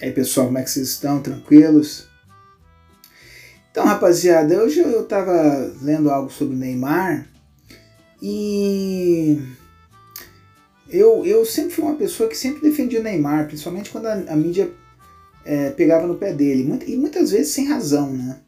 [0.00, 1.22] E aí pessoal, como é que vocês estão?
[1.22, 2.06] Tranquilos?
[3.70, 7.26] Então rapaziada, hoje eu tava lendo algo sobre Neymar
[8.20, 9.38] e
[10.90, 14.36] eu, eu sempre fui uma pessoa que sempre defendia o Neymar, principalmente quando a, a
[14.36, 14.70] mídia
[15.46, 18.40] é, pegava no pé dele, e muitas vezes sem razão, né?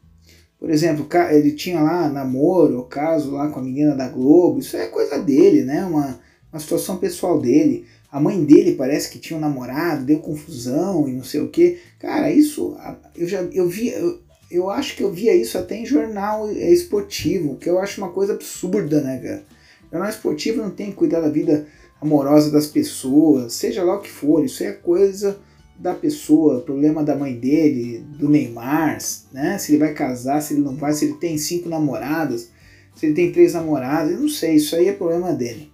[0.59, 4.87] Por exemplo, ele tinha lá namoro, caso lá com a menina da Globo, isso é
[4.87, 5.83] coisa dele, né?
[5.85, 6.19] Uma,
[6.51, 7.85] uma situação pessoal dele.
[8.11, 11.79] A mãe dele parece que tinha um namorado, deu confusão e não sei o que.
[11.99, 12.75] Cara, isso
[13.15, 14.19] eu já eu vi, eu,
[14.49, 18.11] eu acho que eu via isso até em jornal é, esportivo, que eu acho uma
[18.11, 19.45] coisa absurda, né, cara?
[19.91, 21.67] Jornal esportivo não tem que cuidar da vida
[22.01, 25.37] amorosa das pessoas, seja lá o que for, isso é coisa
[25.77, 28.97] da pessoa, problema da mãe dele, do Neymar,
[29.31, 29.57] né?
[29.57, 32.49] Se ele vai casar, se ele não vai, se ele tem cinco namoradas,
[32.95, 35.71] se ele tem três namoradas, eu não sei, isso aí é problema dele.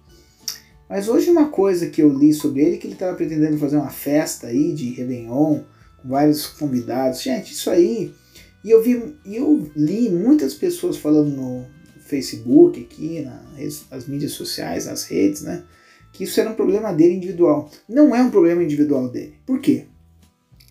[0.88, 3.90] Mas hoje uma coisa que eu li sobre ele, que ele estava pretendendo fazer uma
[3.90, 5.60] festa aí de Réveillon,
[5.96, 7.22] com vários convidados.
[7.22, 8.14] Gente, isso aí.
[8.62, 11.66] E eu vi, eu li muitas pessoas falando no
[12.00, 15.64] Facebook, aqui, nas, nas mídias sociais, nas redes, né?
[16.12, 17.70] Que isso era um problema dele individual.
[17.88, 19.34] Não é um problema individual dele.
[19.44, 19.86] Por quê?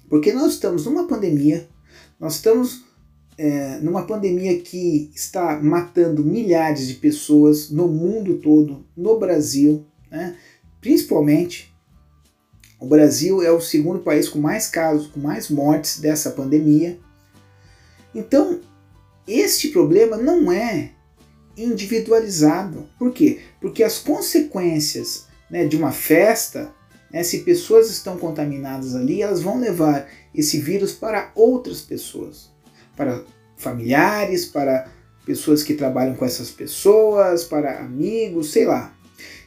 [0.09, 1.67] Porque nós estamos numa pandemia,
[2.19, 2.83] nós estamos
[3.37, 10.35] é, numa pandemia que está matando milhares de pessoas no mundo todo, no Brasil, né?
[10.81, 11.73] principalmente.
[12.79, 16.99] O Brasil é o segundo país com mais casos, com mais mortes dessa pandemia.
[18.13, 18.59] Então,
[19.27, 20.91] este problema não é
[21.57, 22.87] individualizado.
[22.99, 23.39] Por quê?
[23.61, 26.73] Porque as consequências né, de uma festa
[27.11, 32.51] né, se pessoas estão contaminadas ali, elas vão levar esse vírus para outras pessoas,
[32.95, 33.23] para
[33.57, 34.89] familiares, para
[35.25, 38.94] pessoas que trabalham com essas pessoas, para amigos, sei lá.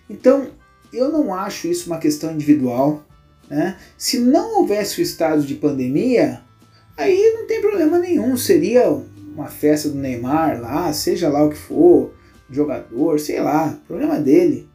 [0.09, 0.49] Então,
[0.93, 3.05] eu não acho isso uma questão individual.
[3.49, 3.77] Né?
[3.97, 6.41] Se não houvesse o estado de pandemia,
[6.97, 8.37] aí não tem problema nenhum.
[8.37, 8.91] Seria
[9.35, 12.13] uma festa do Neymar lá, seja lá o que for,
[12.51, 14.69] jogador, sei lá, problema dele.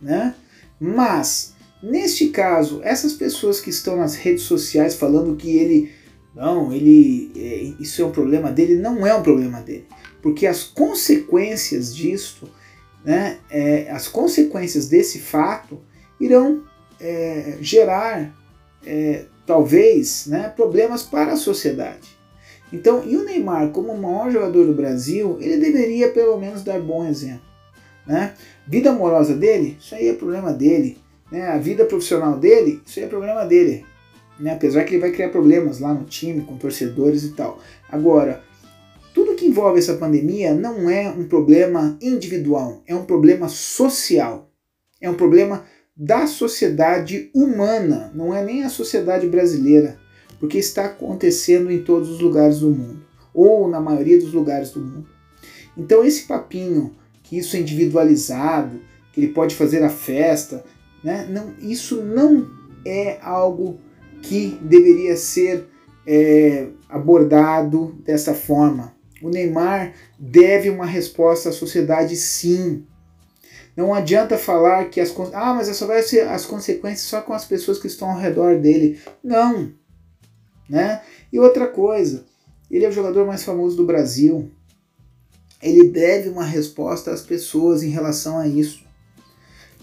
[0.00, 0.34] Né?
[0.78, 5.92] Mas Neste caso, essas pessoas que estão nas redes sociais falando que ele
[6.34, 9.86] não, ele é, isso é um problema dele, não é um problema dele,
[10.20, 12.48] porque as consequências disto,
[13.06, 15.80] né, é, as consequências desse fato
[16.20, 16.64] irão
[17.00, 18.34] é, gerar
[18.84, 22.16] é, talvez né, problemas para a sociedade.
[22.70, 26.80] Então, e o Neymar, como o maior jogador do Brasil, ele deveria pelo menos dar
[26.80, 27.46] bom exemplo.
[28.06, 28.34] Né?
[28.66, 30.98] Vida amorosa dele, isso aí é problema dele
[31.30, 33.84] né, a vida profissional dele, isso é problema dele.
[34.38, 37.58] Né, apesar que ele vai criar problemas lá no time, com torcedores e tal.
[37.88, 38.42] Agora,
[39.46, 44.50] que envolve essa pandemia não é um problema individual, é um problema social.
[45.00, 45.64] É um problema
[45.96, 49.98] da sociedade humana, não é nem a sociedade brasileira,
[50.40, 54.80] porque está acontecendo em todos os lugares do mundo, ou na maioria dos lugares do
[54.80, 55.08] mundo.
[55.76, 58.80] Então, esse papinho que isso é individualizado,
[59.12, 60.64] que ele pode fazer a festa,
[61.04, 61.26] né?
[61.30, 62.48] Não, isso não
[62.84, 63.78] é algo
[64.22, 65.66] que deveria ser
[66.06, 68.95] é, abordado dessa forma.
[69.22, 72.84] O Neymar deve uma resposta à sociedade sim.
[73.76, 77.44] Não adianta falar que as ah, mas só vai ser as consequências só com as
[77.44, 79.00] pessoas que estão ao redor dele.
[79.22, 79.72] Não,
[80.68, 81.02] né?
[81.32, 82.24] E outra coisa,
[82.70, 84.50] ele é o jogador mais famoso do Brasil.
[85.62, 88.84] Ele deve uma resposta às pessoas em relação a isso.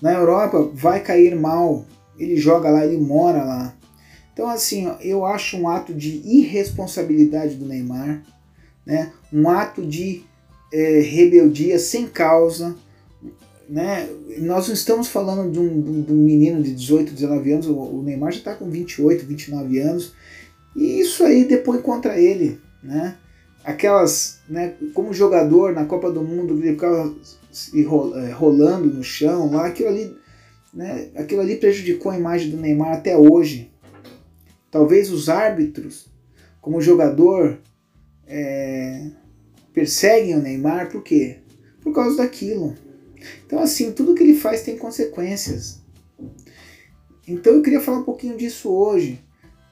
[0.02, 1.86] Na Europa vai cair mal,
[2.18, 3.76] ele joga lá, ele mora lá.
[4.34, 8.24] Então, assim, eu acho um ato de irresponsabilidade do Neymar,
[8.86, 9.12] né?
[9.32, 10.24] um ato de
[10.72, 12.76] é, rebeldia sem causa.
[13.70, 14.10] Né?
[14.40, 18.32] Nós não estamos falando de um, de um menino de 18, 19 anos, o Neymar
[18.32, 20.14] já está com 28, 29 anos,
[20.76, 22.60] e isso aí depois contra ele.
[22.82, 23.16] Né?
[23.64, 27.16] Aquelas, né, como jogador na Copa do Mundo, ele ficava
[28.26, 30.14] é, rolando no chão lá, aquilo ali,
[30.74, 33.72] né, aquilo ali prejudicou a imagem do Neymar até hoje.
[34.70, 36.08] Talvez os árbitros,
[36.60, 37.60] como jogador,
[38.28, 39.10] é,
[39.74, 41.38] perseguem o Neymar, por quê?
[41.82, 42.76] Por causa daquilo.
[43.46, 45.82] Então, assim, tudo que ele faz tem consequências.
[47.28, 49.24] Então, eu queria falar um pouquinho disso hoje,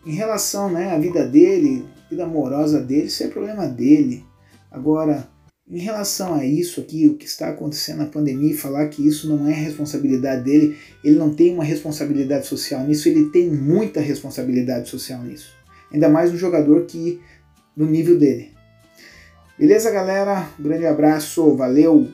[0.06, 4.26] em relação né, à vida dele, vida amorosa dele, isso é problema dele.
[4.72, 5.30] Agora,
[5.70, 9.48] em relação a isso aqui, o que está acontecendo na pandemia, falar que isso não
[9.48, 15.22] é responsabilidade dele, ele não tem uma responsabilidade social nisso, ele tem muita responsabilidade social
[15.24, 15.54] nisso.
[15.92, 17.22] Ainda mais um jogador que
[17.76, 18.52] no nível dele.
[19.58, 20.48] Beleza, galera?
[20.60, 22.12] Um grande abraço, valeu!